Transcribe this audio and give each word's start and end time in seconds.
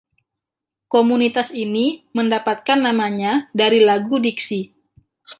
Komunitas 0.93 1.47
ini 1.65 1.87
mendapatkan 2.17 2.73
namanya 2.85 3.31
dari 3.61 3.79
lagu 3.89 4.15
“Dixie”. 4.25 4.63